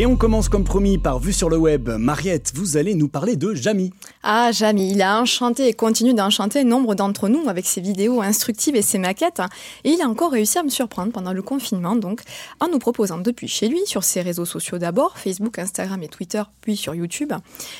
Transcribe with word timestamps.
Et 0.00 0.06
on 0.06 0.16
commence 0.16 0.48
comme 0.48 0.64
promis 0.64 0.96
par 0.96 1.18
Vue 1.18 1.34
sur 1.34 1.50
le 1.50 1.58
web. 1.58 1.90
Mariette, 1.90 2.52
vous 2.54 2.78
allez 2.78 2.94
nous 2.94 3.08
parler 3.08 3.36
de 3.36 3.52
Jamy. 3.52 3.92
Ah, 4.22 4.50
Jamy, 4.50 4.92
il 4.92 5.02
a 5.02 5.20
enchanté 5.20 5.68
et 5.68 5.74
continue 5.74 6.14
d'enchanter 6.14 6.64
nombre 6.64 6.94
d'entre 6.94 7.28
nous 7.28 7.46
avec 7.50 7.66
ses 7.66 7.82
vidéos 7.82 8.22
instructives 8.22 8.76
et 8.76 8.80
ses 8.80 8.96
maquettes. 8.96 9.42
Et 9.84 9.90
il 9.90 10.00
a 10.00 10.08
encore 10.08 10.32
réussi 10.32 10.56
à 10.56 10.62
me 10.62 10.70
surprendre 10.70 11.12
pendant 11.12 11.34
le 11.34 11.42
confinement, 11.42 11.96
donc, 11.96 12.22
en 12.60 12.68
nous 12.68 12.78
proposant 12.78 13.18
depuis 13.18 13.46
chez 13.46 13.68
lui, 13.68 13.80
sur 13.84 14.02
ses 14.02 14.22
réseaux 14.22 14.46
sociaux 14.46 14.78
d'abord, 14.78 15.18
Facebook, 15.18 15.58
Instagram 15.58 16.02
et 16.02 16.08
Twitter, 16.08 16.44
puis 16.62 16.78
sur 16.78 16.94
YouTube, 16.94 17.34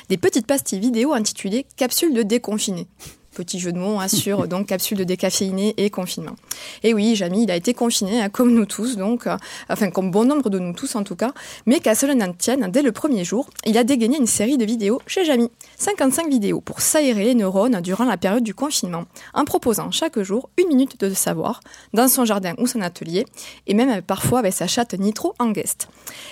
des 0.09 0.17
petites 0.17 0.45
pastilles 0.45 0.79
vidéo 0.79 1.13
intitulées 1.13 1.65
Capsules 1.75 2.13
de 2.13 2.21
déconfiné. 2.21 2.87
Petit 3.33 3.59
jeu 3.59 3.71
de 3.71 3.77
mots 3.77 3.97
hein, 3.97 4.09
sur 4.09 4.45
donc 4.45 4.67
capsule 4.67 4.97
de 4.97 5.05
décaféiné 5.05 5.73
et 5.77 5.89
confinement. 5.89 6.35
Et 6.83 6.93
oui, 6.93 7.15
Jamy, 7.15 7.43
il 7.43 7.51
a 7.51 7.55
été 7.55 7.73
confiné, 7.73 8.21
hein, 8.21 8.27
comme 8.27 8.53
nous 8.53 8.65
tous, 8.65 8.97
donc, 8.97 9.25
euh, 9.25 9.37
enfin 9.69 9.89
comme 9.89 10.11
bon 10.11 10.25
nombre 10.25 10.49
de 10.49 10.59
nous 10.59 10.73
tous 10.73 10.95
en 10.95 11.03
tout 11.03 11.15
cas, 11.15 11.31
mais 11.65 11.79
qu'à 11.79 11.95
cela 11.95 12.13
n'en 12.13 12.33
tienne, 12.33 12.69
dès 12.69 12.81
le 12.81 12.91
premier 12.91 13.23
jour, 13.23 13.49
il 13.65 13.77
a 13.77 13.85
dégainé 13.85 14.17
une 14.17 14.27
série 14.27 14.57
de 14.57 14.65
vidéos 14.65 15.01
chez 15.07 15.23
Jamy. 15.23 15.49
55 15.77 16.29
vidéos 16.29 16.59
pour 16.59 16.81
s'aérer 16.81 17.23
les 17.23 17.35
neurones 17.35 17.79
durant 17.79 18.03
la 18.03 18.17
période 18.17 18.43
du 18.43 18.53
confinement, 18.53 19.05
en 19.33 19.45
proposant 19.45 19.91
chaque 19.91 20.19
jour 20.19 20.49
une 20.57 20.67
minute 20.67 20.99
de 20.99 21.13
savoir 21.13 21.61
dans 21.93 22.09
son 22.09 22.25
jardin 22.25 22.53
ou 22.57 22.67
son 22.67 22.81
atelier, 22.81 23.25
et 23.65 23.73
même 23.73 24.01
parfois 24.01 24.39
avec 24.39 24.51
sa 24.51 24.67
chatte 24.67 24.93
Nitro 24.93 25.35
en 25.39 25.51
guest. 25.51 25.87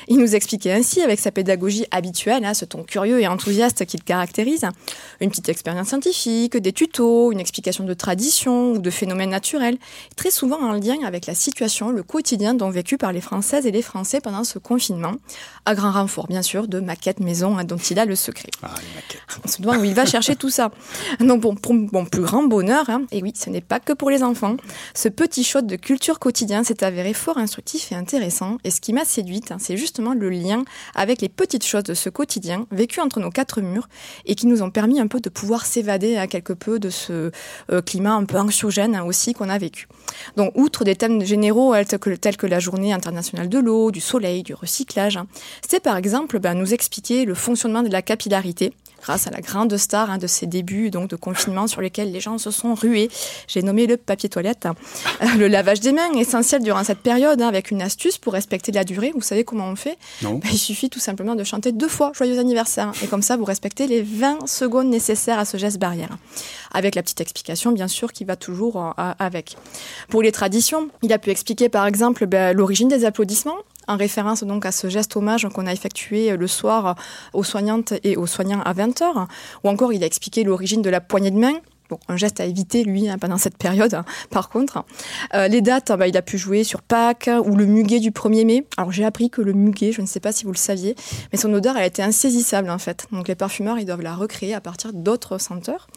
Il 0.10 0.18
nous 0.18 0.36
expliquait 0.36 0.74
ainsi, 0.74 1.02
avec 1.02 1.22
sa 1.22 1.32
pédagogie 1.32 1.86
habituelle, 1.92 2.44
hein, 2.44 2.54
ce 2.54 2.66
ton 2.66 2.84
curieux 2.84 3.22
et 3.22 3.28
enthousiaste 3.28 3.86
qu'il 3.86 4.04
caractérise, 4.04 4.66
une 5.22 5.30
petite 5.30 5.48
expérience 5.48 5.88
scientifique, 5.88 6.58
des 6.58 6.74
tutos 6.74 6.89
une 6.98 7.40
explication 7.40 7.84
de 7.84 7.94
tradition 7.94 8.74
ou 8.74 8.80
de 8.80 8.90
phénomènes 8.90 9.30
naturels, 9.30 9.78
très 10.16 10.32
souvent 10.32 10.60
en 10.62 10.74
lien 10.74 10.98
avec 11.06 11.26
la 11.26 11.34
situation, 11.34 11.92
le 11.92 12.04
quotidien 12.04 12.54
dont 12.54 12.70
vécu 12.70 12.98
par 12.98 13.12
les 13.12 13.22
Françaises 13.22 13.66
et 13.66 13.72
les 13.72 13.82
Français 13.82 14.22
pendant 14.22 14.44
ce 14.44 14.60
confinement, 14.60 15.14
à 15.66 15.76
grand 15.76 15.92
renfort 15.92 16.28
bien 16.28 16.42
sûr 16.42 16.68
de 16.68 16.80
maquettes 16.80 17.20
maison 17.20 17.58
hein, 17.58 17.64
dont 17.64 17.78
il 17.78 18.00
a 18.00 18.06
le 18.06 18.16
secret. 18.16 18.50
Ah. 18.64 18.74
On 19.44 19.48
se 19.48 19.62
demande 19.62 19.78
où 19.78 19.84
il 19.84 19.94
va 19.94 20.06
chercher 20.06 20.36
tout 20.36 20.50
ça. 20.50 20.72
Donc 21.20 21.42
bon, 21.42 21.56
pour 21.56 21.74
mon 21.74 22.06
plus 22.06 22.22
grand 22.22 22.44
bonheur, 22.44 22.90
hein, 22.90 23.04
et 23.12 23.22
oui, 23.22 23.34
ce 23.36 23.50
n'est 23.50 23.62
pas 23.62 23.80
que 23.80 23.94
pour 23.94 24.10
les 24.10 24.24
enfants, 24.24 24.58
ce 24.94 25.10
petit 25.10 25.44
shot 25.44 25.62
de 25.62 25.76
culture 25.76 26.20
quotidien 26.20 26.64
s'est 26.64 26.84
avéré 26.84 27.14
fort 27.14 27.38
instructif 27.38 27.92
et 27.92 27.96
intéressant, 27.96 28.58
et 28.64 28.72
ce 28.72 28.82
qui 28.82 28.94
m'a 28.94 29.06
séduite, 29.06 29.52
hein, 29.52 29.58
c'est 29.60 29.78
justement 29.78 30.14
le 30.14 30.30
lien 30.30 30.64
avec 30.96 31.22
les 31.22 31.30
petites 31.30 31.66
choses 31.66 31.84
de 31.84 31.94
ce 31.94 32.10
quotidien 32.10 32.66
vécu 32.72 33.00
entre 33.00 33.20
nos 33.20 33.30
quatre 33.30 33.62
murs 33.62 33.88
et 34.26 34.36
qui 34.36 34.48
nous 34.48 34.62
ont 34.62 34.72
permis 34.72 35.00
un 35.00 35.08
peu 35.08 35.20
de 35.20 35.30
pouvoir 35.30 35.66
s'évader 35.66 36.18
à 36.18 36.28
quelque 36.28 36.54
peu 36.54 36.79
de 36.80 36.90
ce 36.90 37.32
euh, 37.72 37.82
climat 37.82 38.14
un 38.14 38.26
peu 38.26 38.38
anxiogène 38.38 39.00
aussi 39.02 39.34
qu'on 39.34 39.50
a 39.50 39.58
vécu. 39.58 39.88
Donc, 40.38 40.52
outre 40.56 40.84
des 40.84 40.96
thèmes 40.96 41.24
généraux 41.24 41.74
tels 42.20 42.38
que, 42.38 42.48
la 42.48 42.60
journée 42.60 42.94
internationale 42.94 43.50
de 43.50 43.60
l'eau, 43.60 43.92
du 43.92 44.02
soleil, 44.02 44.44
du 44.44 44.54
recyclage, 44.54 45.18
hein, 45.18 45.28
c'est 45.68 45.82
par 45.82 45.98
exemple 45.98 46.40
ben, 46.40 46.56
nous 46.56 46.74
expliquer 46.74 47.26
le 47.26 47.36
fonctionnement 47.36 47.84
de 47.84 47.90
la 47.90 48.02
capillarité, 48.02 48.74
grâce 49.02 49.28
à 49.28 49.32
la 49.32 49.42
grande 49.42 49.76
star 49.78 50.10
hein, 50.10 50.18
de 50.18 50.28
ces 50.28 50.46
débuts 50.46 50.90
donc 50.92 51.10
de 51.10 51.16
confinement 51.16 51.68
sur 51.68 51.82
lesquels 51.82 52.12
les 52.12 52.20
gens 52.20 52.38
se 52.38 52.52
sont 52.52 52.74
rués. 52.74 53.10
J'ai 53.48 53.62
nommé 53.62 53.88
le 53.88 53.98
papier 53.98 54.30
toilette. 54.30 54.66
Euh, 54.66 55.26
le 55.38 55.48
lavage 55.48 55.80
des 55.80 55.92
mains, 55.92 56.12
essentiel 56.14 56.62
durant 56.64 56.84
cette 56.84 57.00
période, 57.00 57.42
hein, 57.42 57.48
avec 57.48 57.72
une 57.72 57.82
astuce 57.82 58.18
pour 58.18 58.34
respecter 58.34 58.72
la 58.72 58.84
durée. 58.84 59.12
Vous 59.14 59.22
savez 59.22 59.44
comment 59.44 59.68
on 59.68 59.76
fait? 59.76 59.98
Non. 60.22 60.36
Ben, 60.36 60.50
il 60.52 60.58
suffit 60.58 60.90
tout 60.90 61.00
simplement 61.00 61.36
de 61.36 61.44
chanter 61.44 61.72
deux 61.72 61.88
fois 61.88 62.12
Joyeux 62.14 62.40
anniversaire. 62.40 62.92
Et 63.04 63.08
comme 63.08 63.22
ça, 63.22 63.38
vous 63.38 63.46
respectez 63.46 63.88
les 63.88 64.02
20 64.02 64.48
secondes 64.48 64.90
nécessaires 64.90 65.40
à 65.40 65.46
ce 65.46 65.58
geste 65.58 65.80
barrière. 65.80 66.18
Avec 66.72 66.96
la 66.96 67.02
petite 67.02 67.22
explication, 67.22 67.72
bien 67.72 67.88
sûr, 67.88 68.14
qui 68.14 68.26
va 68.26 68.36
toujours 68.36 68.78
euh, 68.78 69.14
avec. 69.20 69.56
Pour 70.10 70.22
les 70.22 70.32
traditions, 70.32 70.90
il 71.02 71.14
a 71.14 71.20
pu 71.20 71.30
expliquer 71.30 71.70
par 71.70 71.86
exemple 71.86 72.26
ben, 72.26 72.56
l'origine 72.56 72.88
des 72.88 73.06
applaudissements, 73.06 73.58
en 73.90 73.98
référence 73.98 74.44
donc 74.44 74.66
à 74.66 74.72
ce 74.72 74.88
geste 74.88 75.18
hommage 75.18 75.48
qu'on 75.54 75.68
a 75.68 75.74
effectué 75.74 76.38
le 76.38 76.48
soir 76.48 76.96
aux 77.34 77.44
soignantes 77.44 77.94
et 78.04 78.16
aux 78.16 78.28
soignants 78.28 78.62
à 78.62 78.74
20h, 78.74 79.28
ou 79.64 79.70
encore 79.70 79.92
il 79.92 80.04
a 80.04 80.06
expliqué 80.06 80.44
l'origine 80.44 80.82
de 80.82 80.90
la 80.90 81.02
poignée 81.02 81.32
de 81.32 81.40
main, 81.40 81.54
Bon, 81.90 81.98
un 82.08 82.18
geste 82.18 82.40
à 82.40 82.46
éviter, 82.46 82.84
lui, 82.84 83.10
hein, 83.10 83.18
pendant 83.18 83.40
cette 83.40 83.58
période, 83.58 83.96
hein, 83.96 84.06
par 84.30 84.50
contre. 84.50 84.86
Euh, 85.34 85.48
les 85.48 85.62
dates, 85.62 85.92
bah, 85.92 86.08
il 86.08 86.16
a 86.18 86.22
pu 86.22 86.38
jouer 86.38 86.64
sur 86.64 86.84
Pâques 86.84 87.32
ou 87.46 87.56
le 87.56 87.66
muguet 87.66 88.00
du 88.00 88.12
1er 88.12 88.46
mai. 88.46 88.68
Alors, 88.78 88.92
j'ai 88.92 89.04
appris 89.04 89.32
que 89.32 89.42
le 89.42 89.54
muguet, 89.54 89.92
je 89.92 90.02
ne 90.02 90.06
sais 90.06 90.20
pas 90.20 90.32
si 90.32 90.46
vous 90.46 90.52
le 90.52 90.58
saviez, 90.58 90.96
mais 91.32 91.40
son 91.40 91.52
odeur, 91.52 91.78
elle 91.78 91.84
a 91.84 91.88
été 91.88 92.04
insaisissable, 92.04 92.70
en 92.70 92.78
fait. 92.78 93.08
Donc, 93.12 93.28
les 93.28 93.34
parfumeurs, 93.34 93.80
ils 93.80 93.86
doivent 93.86 94.04
la 94.04 94.14
recréer 94.14 94.54
à 94.54 94.62
partir 94.62 94.94
d'autres 94.94 95.40
senteurs. 95.40 95.88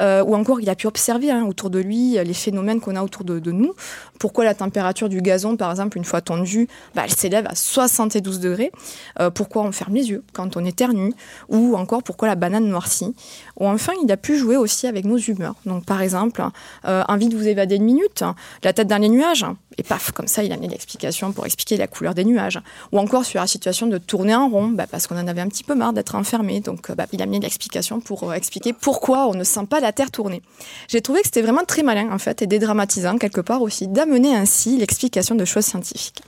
Euh, 0.00 0.22
ou 0.24 0.34
encore, 0.34 0.60
il 0.60 0.70
a 0.70 0.74
pu 0.74 0.86
observer 0.86 1.30
hein, 1.30 1.44
autour 1.44 1.70
de 1.70 1.78
lui 1.78 2.12
les 2.12 2.34
phénomènes 2.34 2.80
qu'on 2.80 2.96
a 2.96 3.02
autour 3.02 3.24
de, 3.24 3.50
nous. 3.50 3.72
Pourquoi 4.18 4.44
la 4.44 4.54
température 4.54 5.08
du 5.08 5.22
gazon, 5.22 5.56
par 5.56 5.70
exemple, 5.70 5.96
une 5.96 6.04
fois 6.04 6.20
tendue, 6.20 6.68
bah, 6.94 7.02
elle 7.04 7.14
s'élève 7.14 7.46
à 7.46 7.54
72 7.54 8.40
degrés? 8.40 8.72
Euh, 9.20 9.30
pourquoi 9.30 9.62
on 9.62 9.72
ferme 9.72 9.94
les 9.94 10.10
yeux 10.10 10.24
quand 10.32 10.56
on 10.56 10.64
éternue? 10.64 11.12
Ou 11.48 11.76
encore, 11.76 12.02
pourquoi 12.02 12.28
la 12.28 12.34
banane 12.34 12.66
noircit? 12.66 13.14
Ou 13.58 13.66
enfin, 13.66 13.92
il 14.02 14.12
a 14.12 14.16
pu 14.16 14.36
jouer 14.36 14.56
aussi 14.56 14.86
avec 14.86 15.04
nos 15.04 15.18
humeurs. 15.18 15.54
Donc, 15.66 15.84
par 15.84 16.02
exemple, 16.02 16.42
euh, 16.84 17.02
envie 17.08 17.28
de 17.28 17.36
vous 17.36 17.46
évader 17.46 17.76
une 17.76 17.84
minute, 17.84 18.24
la 18.62 18.72
tête 18.72 18.88
dans 18.88 19.00
les 19.00 19.08
nuages, 19.08 19.46
et 19.78 19.84
paf, 19.84 20.10
comme 20.10 20.26
ça, 20.26 20.42
il 20.42 20.52
a 20.52 20.56
mis 20.56 20.66
l'explication 20.66 21.32
pour 21.32 21.46
expliquer 21.46 21.76
la 21.76 21.86
couleur 21.86 22.14
des 22.14 22.24
nuages. 22.24 22.60
Ou 22.92 22.98
encore 22.98 23.24
sur 23.24 23.40
la 23.40 23.46
situation 23.46 23.86
de 23.86 23.98
tourner 23.98 24.34
en 24.34 24.48
rond, 24.48 24.68
bah, 24.68 24.86
parce 24.90 25.06
qu'on 25.06 25.16
en 25.16 25.28
avait 25.28 25.40
un 25.40 25.48
petit 25.48 25.62
peu 25.62 25.76
marre 25.76 25.92
d'être 25.92 26.16
enfermé. 26.16 26.60
Donc, 26.60 26.90
bah, 26.92 27.06
il 27.12 27.22
a 27.22 27.26
mis 27.26 27.38
l'explication 27.38 28.00
pour 28.00 28.34
expliquer 28.34 28.72
pourquoi 28.72 29.28
on 29.28 29.34
ne 29.34 29.44
sent 29.44 29.66
pas 29.70 29.78
la 29.78 29.87
terre 29.92 30.10
tourner. 30.10 30.42
J'ai 30.88 31.00
trouvé 31.00 31.20
que 31.20 31.26
c'était 31.26 31.42
vraiment 31.42 31.64
très 31.64 31.82
malin, 31.82 32.10
en 32.12 32.18
fait, 32.18 32.42
et 32.42 32.46
dédramatisant, 32.46 33.18
quelque 33.18 33.40
part 33.40 33.62
aussi, 33.62 33.88
d'amener 33.88 34.34
ainsi 34.34 34.78
l'explication 34.78 35.34
de 35.34 35.44
choses 35.44 35.64
scientifiques. 35.64 36.22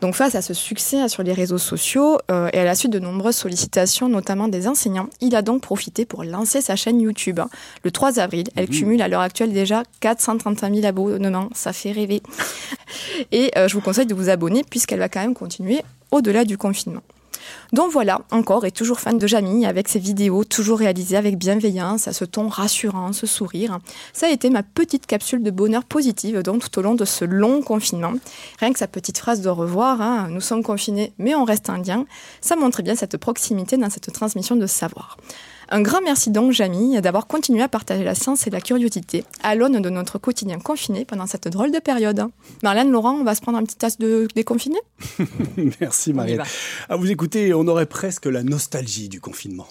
Donc 0.00 0.14
face 0.14 0.34
à 0.34 0.42
ce 0.42 0.54
succès 0.54 1.08
sur 1.08 1.22
les 1.22 1.32
réseaux 1.32 1.58
sociaux 1.58 2.18
euh, 2.30 2.48
et 2.52 2.58
à 2.58 2.64
la 2.64 2.74
suite 2.74 2.92
de 2.92 2.98
nombreuses 2.98 3.36
sollicitations, 3.36 4.08
notamment 4.08 4.48
des 4.48 4.68
enseignants, 4.68 5.08
il 5.20 5.34
a 5.36 5.42
donc 5.42 5.62
profité 5.62 6.04
pour 6.04 6.24
lancer 6.24 6.60
sa 6.60 6.76
chaîne 6.76 7.00
YouTube. 7.00 7.40
Le 7.82 7.90
3 7.90 8.18
avril, 8.18 8.44
elle 8.56 8.66
mmh. 8.66 8.70
cumule 8.70 9.02
à 9.02 9.08
l'heure 9.08 9.20
actuelle 9.20 9.52
déjà 9.52 9.82
435 10.00 10.74
000 10.74 10.86
abonnements, 10.86 11.48
ça 11.54 11.72
fait 11.72 11.92
rêver. 11.92 12.22
Et 13.32 13.50
euh, 13.56 13.68
je 13.68 13.74
vous 13.74 13.80
conseille 13.80 14.06
de 14.06 14.14
vous 14.14 14.28
abonner 14.28 14.62
puisqu'elle 14.68 14.98
va 14.98 15.08
quand 15.08 15.20
même 15.20 15.34
continuer 15.34 15.82
au-delà 16.10 16.44
du 16.44 16.58
confinement. 16.58 17.02
Donc 17.72 17.90
voilà, 17.90 18.20
encore 18.30 18.64
et 18.64 18.70
toujours 18.70 19.00
fan 19.00 19.18
de 19.18 19.26
Jamie, 19.26 19.66
avec 19.66 19.88
ses 19.88 19.98
vidéos 19.98 20.44
toujours 20.44 20.78
réalisées 20.78 21.16
avec 21.16 21.38
bienveillance, 21.38 22.08
à 22.08 22.12
ce 22.12 22.24
ton 22.24 22.48
rassurant, 22.48 23.12
ce 23.12 23.26
sourire. 23.26 23.78
Ça 24.12 24.26
a 24.26 24.30
été 24.30 24.50
ma 24.50 24.62
petite 24.62 25.06
capsule 25.06 25.42
de 25.42 25.50
bonheur 25.50 25.84
positive 25.84 26.42
donc 26.42 26.70
tout 26.70 26.78
au 26.78 26.82
long 26.82 26.94
de 26.94 27.04
ce 27.04 27.24
long 27.24 27.62
confinement. 27.62 28.12
Rien 28.60 28.72
que 28.72 28.78
sa 28.78 28.88
petite 28.88 29.18
phrase 29.18 29.40
de 29.40 29.48
revoir, 29.48 30.00
hein, 30.00 30.28
nous 30.30 30.40
sommes 30.40 30.62
confinés 30.62 31.12
mais 31.18 31.34
on 31.34 31.44
reste 31.44 31.70
indien, 31.70 32.06
ça 32.40 32.56
montre 32.56 32.82
bien 32.82 32.94
cette 32.94 33.16
proximité 33.16 33.76
dans 33.76 33.90
cette 33.90 34.12
transmission 34.12 34.56
de 34.56 34.66
savoir. 34.66 35.16
Un 35.70 35.80
grand 35.80 36.00
merci 36.02 36.30
donc, 36.30 36.52
Jamie, 36.52 37.00
d'avoir 37.00 37.26
continué 37.26 37.62
à 37.62 37.68
partager 37.68 38.04
la 38.04 38.14
science 38.14 38.46
et 38.46 38.50
la 38.50 38.60
curiosité 38.60 39.24
à 39.42 39.54
l'aune 39.54 39.80
de 39.80 39.90
notre 39.90 40.18
quotidien 40.18 40.58
confiné 40.58 41.04
pendant 41.04 41.26
cette 41.26 41.48
drôle 41.48 41.72
de 41.72 41.78
période. 41.78 42.26
Marlène, 42.62 42.90
Laurent, 42.90 43.14
on 43.14 43.24
va 43.24 43.34
se 43.34 43.40
prendre 43.40 43.58
un 43.58 43.64
petit 43.64 43.76
tasse 43.76 43.98
de 43.98 44.28
déconfiné 44.34 44.78
Merci, 45.80 46.12
Marie. 46.12 46.38
À 46.88 46.96
vous 46.96 47.10
écouter, 47.10 47.54
on 47.54 47.66
aurait 47.66 47.86
presque 47.86 48.26
la 48.26 48.42
nostalgie 48.42 49.08
du 49.08 49.20
confinement. 49.20 49.66